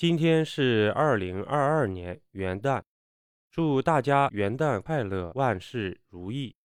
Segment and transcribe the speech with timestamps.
[0.00, 2.82] 今天是二零二二年元旦，
[3.50, 6.56] 祝大家元旦快乐，万事如意。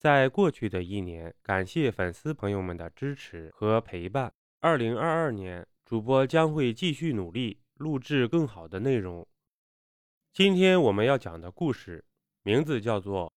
[0.00, 4.34] 在过去的一年，感谢粉丝朋友们的支持和陪伴。
[4.58, 9.24] 二零二二年，主播将会继续努力，录制更好的内容。
[10.32, 12.04] 今天我们要讲的故事
[12.42, 13.32] 名字叫做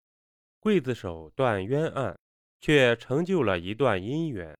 [0.68, 2.12] 《刽子手断冤案》，
[2.60, 4.58] 却成就了一段姻缘。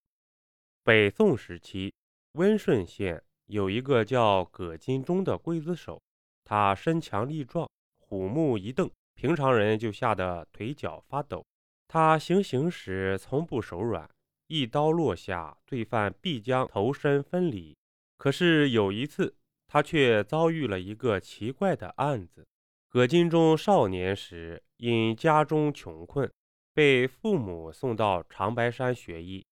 [0.84, 1.92] 北宋时期，
[2.34, 6.00] 温顺县有一个叫葛金忠的刽子手，
[6.44, 7.68] 他身强力壮，
[7.98, 11.44] 虎目一瞪，平常人就吓得腿脚发抖。
[11.86, 14.08] 他行刑时从不手软，
[14.48, 17.74] 一刀落下，罪犯必将头身分离。
[18.18, 19.34] 可是有一次，
[19.66, 22.46] 他却遭遇了一个奇怪的案子。
[22.90, 26.30] 葛金忠少年时因家中穷困，
[26.74, 29.42] 被父母送到长白山学艺。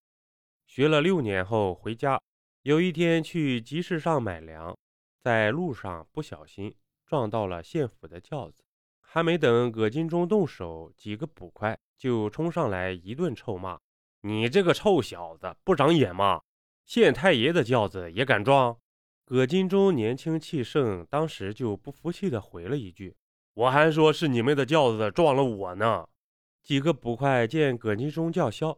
[0.67, 2.21] 学了六年后回家，
[2.67, 4.77] 有一天去集市上买粮，
[5.21, 6.75] 在路上不小心
[7.07, 8.65] 撞到了县府的轿子。
[9.01, 13.79] 还没等葛金忠动手，几个捕快就冲上来一顿臭骂
[14.23, 16.43] ：“你这个臭小子，不长眼吗？
[16.85, 18.77] 县太爷的轿子也敢撞？”
[19.25, 23.15] 葛金忠年轻气盛，当时就不服气地回了一句
[23.55, 26.09] ：“我还说是你们的轿子撞了我呢。”
[26.65, 28.77] 几个捕快见葛金忠叫嚣，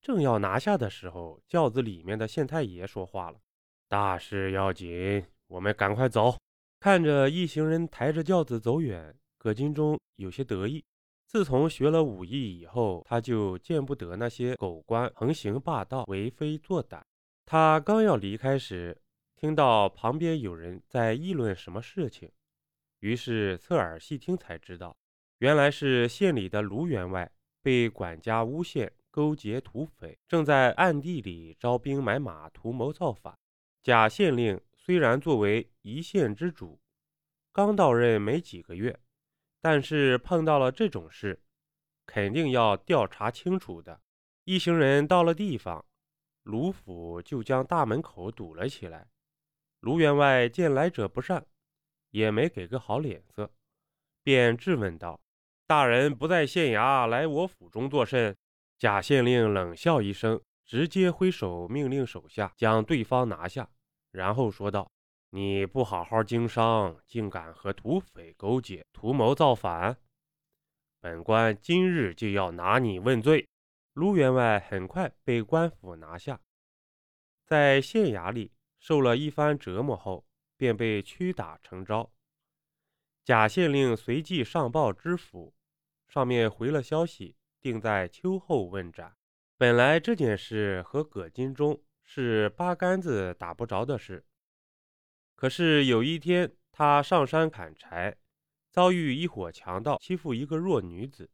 [0.00, 3.38] 正要拿下的时候，轿子里面的县太爷说话了
[3.88, 6.36] ：“大事要紧，我们赶快走。”
[6.80, 9.14] 看着一行人抬着轿子走远。
[9.36, 10.84] 葛金忠有些得意。
[11.26, 17.00] 自从学了武艺以后，他就见不得那些狗官横行霸道、为非作歹。
[17.46, 18.96] 他刚要离开时，
[19.36, 22.30] 听到旁边有人在议论什么事情，
[23.00, 24.96] 于是侧耳细听，才知道
[25.38, 27.30] 原来是县里的卢员外
[27.62, 33.38] 被管家诬陷勾结土匪，正在暗地里招兵买马，图谋造反。
[33.82, 36.80] 贾县令虽然作为一县之主，
[37.52, 38.98] 刚到任没几个月。
[39.62, 41.42] 但是碰到了这种事，
[42.06, 44.00] 肯定要调查清楚的。
[44.44, 45.84] 一行人到了地方，
[46.44, 49.06] 卢府就将大门口堵了起来。
[49.80, 51.46] 卢员外见来者不善，
[52.10, 53.52] 也没给个好脸色，
[54.22, 55.20] 便质问道
[55.68, 58.34] ：“大人不在县衙，来我府中作甚？”
[58.80, 63.68] 贾县令冷笑一声，直接挥手命令手下将对方拿下，
[64.10, 64.90] 然后说道。
[65.32, 69.94] 你不好好经商，竟敢和土匪勾结，图谋造反！
[70.98, 73.46] 本官今日就要拿你问罪。
[73.92, 76.40] 卢员外很快被官府拿下，
[77.44, 80.24] 在县衙里受了一番折磨后，
[80.56, 82.10] 便被屈打成招。
[83.22, 85.54] 贾县令随即上报知府，
[86.08, 89.14] 上面回了消息，定在秋后问斩。
[89.56, 94.24] 本来这件事和葛金忠是八竿子打不着的事。
[95.36, 98.16] 可是有一天，他上山砍柴，
[98.70, 101.30] 遭遇一伙强盗欺负一个弱女子，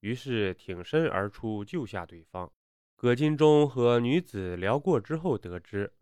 [0.00, 2.50] 于是挺身而出救下对方。
[2.96, 5.92] 葛金忠和女子聊过之后，得知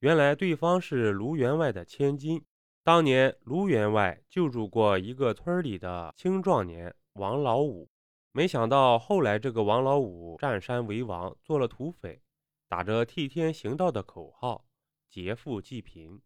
[0.00, 2.44] 原来对方是卢员外的千金。
[2.82, 7.88] 当年卢员外救助过一个村里的青壮年王老五，
[8.36, 12.20] 没想到后来这个王老五占山为王，做了土匪，
[12.68, 14.66] 打着替天行道的口号，
[15.08, 16.20] 劫富济贫。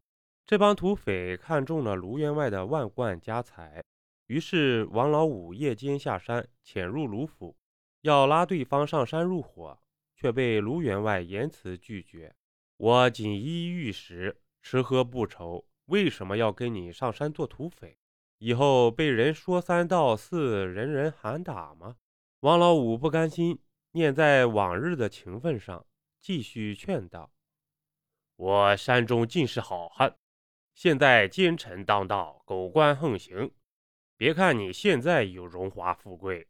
[0.45, 3.81] 这帮土匪看中了卢员外的万贯家财，
[4.27, 7.57] 于是王老五夜间下山潜入卢府，
[8.01, 9.81] 要拉对方上山入伙，
[10.17, 12.35] 却被卢员外严词拒绝。
[12.77, 18.00] 我锦衣玉食，吃喝不愁，为什么要跟你上山做土匪？
[18.43, 21.97] 以后被人说三道四，人人喊打吗？
[22.41, 23.59] 王老五不甘心，
[23.93, 25.85] 念在往日的情分上，
[26.23, 27.31] 继续劝道
[28.37, 30.17] ：“我山中尽是好汉。”
[30.75, 33.51] 现在奸臣当道，狗官横行。
[34.17, 36.49] 别看你现在有荣华富贵，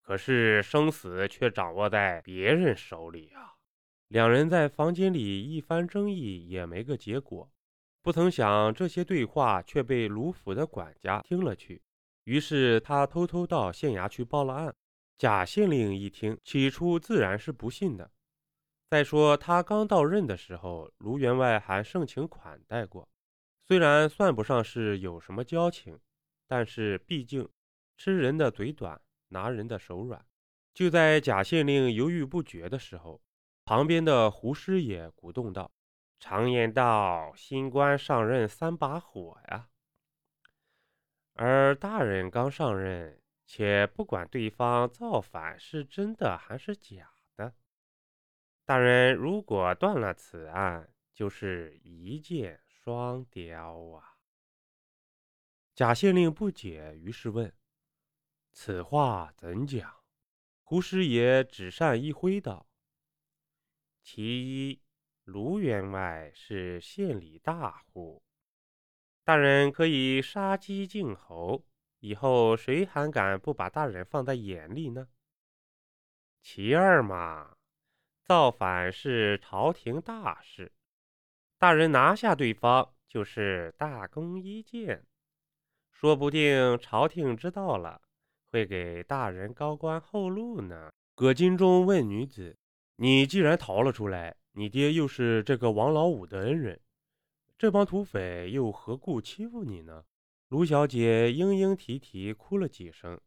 [0.00, 3.56] 可是生死却掌握在别人手里啊！
[4.06, 7.52] 两人在房间里一番争议，也没个结果。
[8.02, 11.82] 不曾想，这些对话却被卢府的管家听了去。
[12.24, 14.74] 于是他偷偷到县衙去报了案。
[15.16, 18.10] 贾县令一听，起初自然是不信的。
[18.88, 23.08] 再说他刚到任的时候，卢员外还盛情款待过。
[23.66, 25.98] 虽然算不上是有什么交情，
[26.46, 27.48] 但是毕竟
[27.96, 28.98] 吃人的嘴短，
[29.28, 30.24] 拿人的手软。
[30.72, 33.20] 就在贾县令犹豫不决的时候，
[33.64, 35.70] 旁边的胡师爷鼓动道
[36.18, 39.68] ：“常言道，新官上任三把火呀。
[41.34, 47.54] 而大人刚上任，且不管对方造反是真的还是假的，
[48.64, 54.16] 大人如果断了此案，就是一箭。”双雕啊！
[55.74, 57.54] 贾县令不解，于是问
[58.50, 59.94] ：“此话怎讲？”
[60.64, 62.66] 胡师爷纸扇一挥道
[64.00, 64.22] ：“其
[64.70, 64.80] 一，
[65.28, 68.22] 卢员外是县里大户，
[69.24, 71.62] 大人可以杀鸡儆猴，
[72.00, 75.06] 以后谁还敢不把大人放在眼里呢？
[76.40, 77.54] 其二嘛，
[78.24, 80.72] 造反是朝廷大事，
[81.58, 85.04] 大人拿下对方就是大功一件。”
[85.92, 88.00] 说不定朝廷知道了，
[88.50, 90.90] 会给大人高官厚禄呢。
[91.14, 92.56] 葛金忠问女子
[92.96, 96.80] ：“你既然逃了出来，你爹又是这个王老五的恩人，
[97.56, 100.04] 这帮土匪又何故欺负你呢？”
[100.50, 103.20] 卢小姐嘤嘤啼啼哭了几声，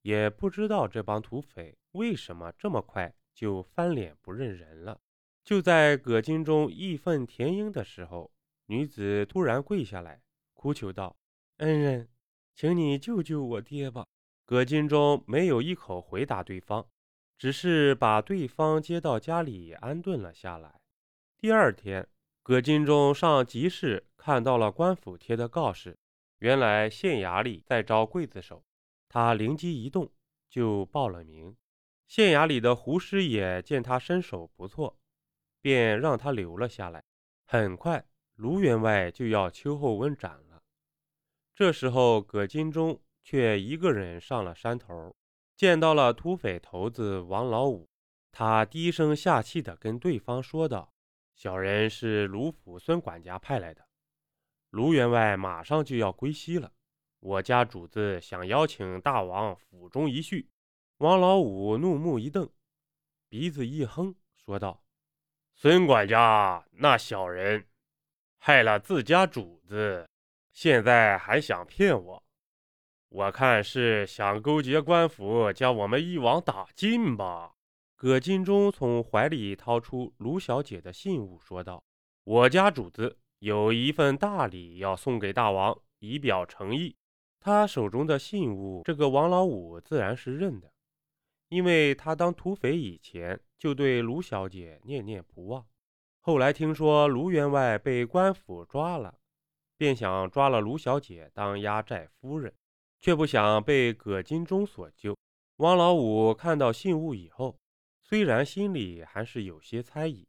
[0.00, 5.00] 也不知道这帮土匪为什么这么快就翻脸不认人了。
[5.44, 8.32] 就在葛金忠义愤填膺的时候，
[8.66, 10.20] 女子突然跪下来，
[10.52, 11.16] 哭求道
[11.58, 12.08] ：“恩人。”
[12.56, 14.04] 请你救救我爹吧！
[14.44, 16.84] 葛金忠没有一口回答对方，
[17.42, 20.80] 只是把对方接到家里安顿了下来。
[21.36, 22.06] 第二天，
[22.40, 25.98] 葛金忠上集市看到了官府贴的告示，
[26.38, 28.62] 原来县衙里在招刽子手，
[29.08, 30.08] 他灵机一动，
[30.48, 31.56] 就报了名。
[32.06, 34.96] 县衙里的胡师爷见他身手不错，
[35.60, 37.02] 便让他留了下来。
[37.44, 38.06] 很快，
[38.36, 40.62] 卢员外就要秋后问斩了。
[41.56, 45.16] 这时候，葛金忠却一个人上了山头，
[45.56, 47.88] 见到了土匪头子王老五。
[48.30, 50.92] 他低声下气地跟对方说道
[51.36, 53.86] ：“小人是卢府孙管家派来的，
[54.70, 56.72] 卢员外马上就要归西了，
[57.20, 60.48] 我家主子想邀请大王府中一叙。”
[60.98, 62.48] 王老五怒目一瞪，
[63.28, 64.82] 鼻子一哼，说道
[65.54, 67.66] ：“孙管家，那小人
[68.38, 70.08] 害了自家主子。”
[70.52, 72.21] 现在还想骗我？
[73.14, 77.52] 我看是想勾结官府，将我们一网打尽吧。
[77.94, 81.84] 葛金忠从怀里掏出卢小姐的信物，说道
[82.24, 86.96] ：“我家主子有一份大礼要送给大王，以表诚意。”
[87.38, 90.72] 他手中的信物，这个王老五自然是认的，
[91.50, 95.66] 因为他当土匪以前就对卢小姐念念不忘。
[96.22, 99.18] 后来听说卢员外被官府抓了。
[99.76, 102.54] 便想抓了卢小姐当压寨夫人，
[103.02, 105.14] 却不想被葛金忠所救。
[105.56, 107.58] 王老五看到信物以后，
[108.04, 110.26] 虽然心里还是有些猜疑，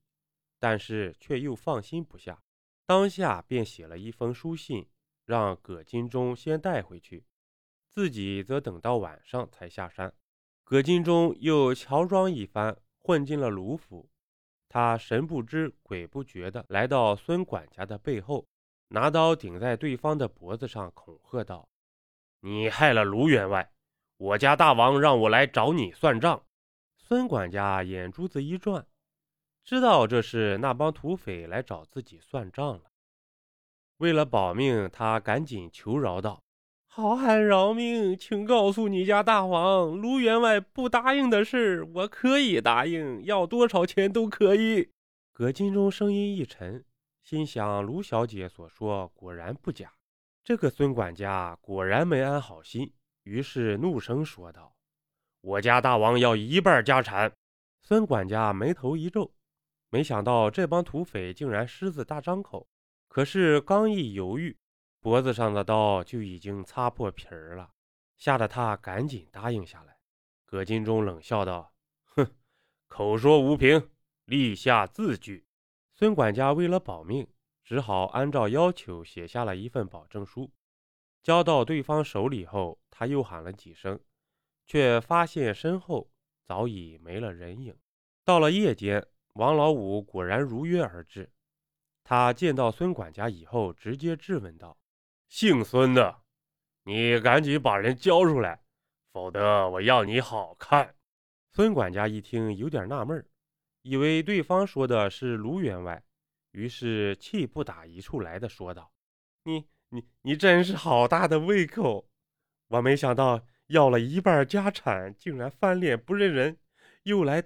[0.60, 2.42] 但是却又放心不下，
[2.88, 4.88] 当下便写了一封书信，
[5.26, 7.24] 让葛金忠先带回去，
[7.92, 10.12] 自己则等到晚上才下山。
[10.64, 14.10] 葛金忠又乔装一番，混进了卢府。
[14.68, 18.48] 他神不知鬼不觉地来到孙管家的背后。
[18.88, 21.68] 拿刀顶在对方的脖子上，恐吓道
[22.46, 23.72] ：“你害了卢员外，
[24.18, 26.44] 我家大王让我来找你算账。”
[27.00, 28.86] 孙管家眼珠子一转，
[29.64, 32.82] 知道这是那帮土匪来找自己算账了。
[33.98, 36.44] 为了保命，他赶紧求饶道
[36.86, 44.90] ：“好汉饶命，请告诉你家大王，卢员外不答应的事，我可以答应，要多少钱都可以。”
[45.32, 46.84] 葛金忠声音一沉。
[47.24, 49.94] 心想卢小姐所说果然不假，
[50.44, 54.76] 这个孙管家果然没安好心，于是怒声说道
[55.40, 57.32] ：“我家大王要一半家产。”
[57.82, 59.34] 孙管家眉头一皱，
[59.90, 62.68] 没想到这帮土匪竟然狮子大张口，
[63.08, 64.58] 可是刚一犹豫，
[65.00, 67.72] 脖子上的刀就已经擦破皮儿了，
[68.18, 69.98] 吓得他赶紧答应下来。
[70.46, 71.74] 葛金忠冷笑道
[72.16, 72.28] ：“哼，
[72.90, 73.90] 口说无凭，
[74.26, 75.46] 立下字据。”
[75.96, 77.26] 孙管家为了保命，
[77.64, 80.52] 只好按照要求写下了一份保证书。
[81.22, 84.00] 交到对方手里后，他又喊了几声，
[84.66, 86.12] 却发现身后
[86.46, 87.76] 早已没了人影。
[88.26, 91.32] 到了夜间，王老五果然如约而至。
[92.04, 94.78] 他见到孙管家以后，直接质问道
[95.30, 96.22] ：“姓孙的，
[96.84, 98.62] 你赶紧把人交出来，
[99.14, 100.96] 否则我要你好看！”
[101.56, 103.26] 孙管家一听，有点纳闷。
[103.84, 106.04] 以为对方说的是卢员外，
[106.54, 108.92] 于是气不打一处来的说道
[109.46, 112.10] ：“你你你真是好大的胃口！
[112.70, 116.58] 我没想到要了一半家产，竟然翻脸不认人，
[117.04, 117.44] 又来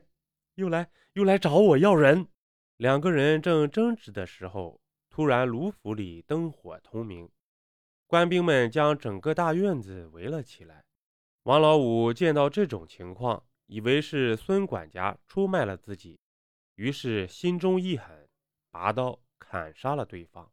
[0.55, 2.27] 又来又来找我要人。”
[2.77, 7.27] 两个人正争执的时候，突然卢府里灯火通明，
[8.05, 10.85] 官兵们将整个大院子围了起来。
[11.43, 16.19] 王老五见到这种情况，以为是孙管家出卖了自己。
[16.75, 18.26] 于是心中一狠，
[18.69, 20.51] 拔刀砍杀了对方。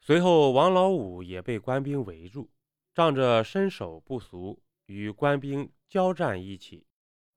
[0.00, 2.50] 随后，王老五也被官兵围住，
[2.94, 6.86] 仗着身手不俗，与官兵交战一起，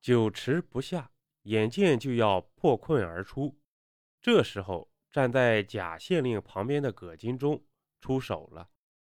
[0.01, 1.11] 久持不下，
[1.43, 3.55] 眼见就要破困而出。
[4.21, 7.63] 这时候，站在贾县令旁边的葛金忠
[8.01, 8.69] 出手了。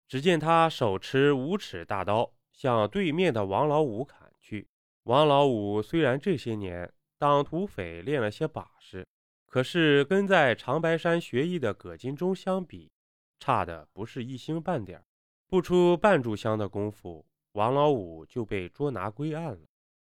[0.08, 4.68] 只见他手持五尺大刀，向对面的王老五砍去。
[5.04, 9.08] 王老五虽然这些年当土匪练了些把式，
[9.50, 12.92] 可是跟在长白山学艺的葛金忠相比，
[13.40, 15.04] 差的不是一星半点
[15.48, 19.62] 不出半炷香的功夫，王老五就被捉拿归案了。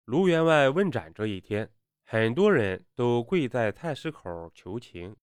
[0.05, 1.69] 卢员外问斩这一天，
[2.05, 5.13] 很多人都跪在菜市口求情，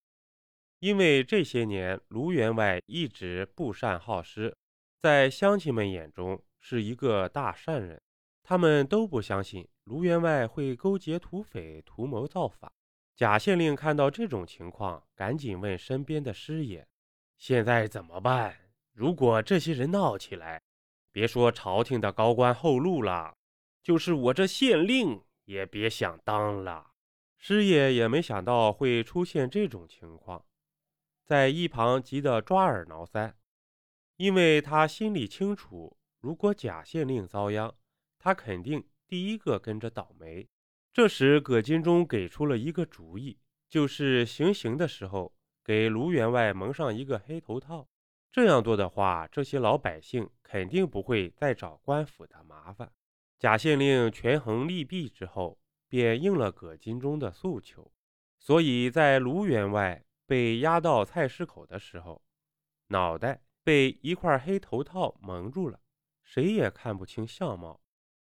[0.79, 4.55] 因为这些年卢员外一直不善好施，
[5.01, 7.99] 在乡亲们眼中是一个大善人，
[8.43, 12.71] 他们都不相信卢员外会勾结土匪图谋造反。
[13.21, 16.87] 贾县令看到这种情况，赶紧问身边的师爷。
[17.37, 18.57] 现在怎么办？
[18.93, 20.59] 如果这些人闹起来，
[21.11, 23.37] 别说朝廷的高官厚禄了，
[23.83, 26.93] 就是我这县令也别想当了。
[27.37, 30.43] 师爷也没想到会出现这种情况，
[31.23, 33.33] 在一旁急得抓耳挠腮，
[34.17, 37.71] 因为他心里清楚，如果贾县令遭殃，
[38.17, 40.49] 他肯定第一个跟着倒霉。
[40.93, 45.33] 这时，葛金忠给出了一个主意，就是行刑的时候。
[45.63, 47.87] 给卢员外蒙上一个黑头套，
[48.31, 52.91] 这样做的话，这些老百姓肯定不会再找官府的麻烦。
[53.37, 57.91] 贾县令权衡利弊之后，便应了葛金忠的诉求。
[58.39, 62.23] 所以在卢员外被押到菜市口的时候，
[62.87, 65.79] 脑袋被一块黑头套蒙住了，
[66.23, 67.79] 谁也看不清相貌。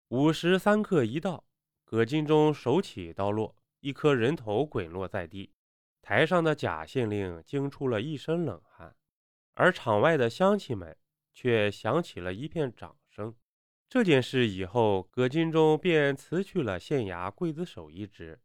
[0.09, 1.45] 午时三刻一到，
[1.90, 5.54] 葛金忠手起刀落，一颗人头滚落在地。
[6.02, 8.95] 台上的贾县令惊出了一身冷汗，
[9.54, 10.95] 而场外的乡亲们
[11.33, 13.35] 却响起了一片掌声。
[13.88, 18.38] 这件事以后，葛金忠便辞去了县衙刽子手一职。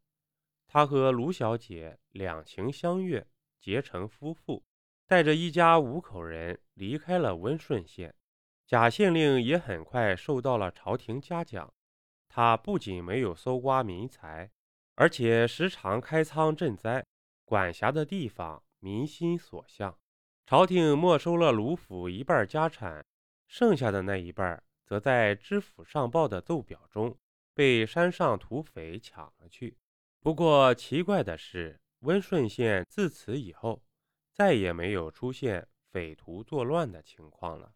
[0.66, 3.26] 他和卢小姐两情相悦，
[3.60, 4.64] 结成夫妇，
[5.06, 8.14] 带着一家五口人离开了温顺县。
[8.66, 11.74] 贾县令也很快受到了朝廷嘉奖。
[12.36, 14.50] 他不仅没有搜刮民财，
[14.96, 17.06] 而且时常开仓赈灾。
[17.44, 19.96] 管辖的地方民心所向，
[20.44, 23.06] 朝廷没收了卢府一半家产，
[23.46, 27.16] 剩下的那一半则在知府上报的奏表中
[27.54, 29.78] 被山上土匪抢了去。
[30.18, 33.80] 不过奇怪的是，温顺县自此以后
[34.32, 37.72] 再也没有出现匪徒作乱的情况了。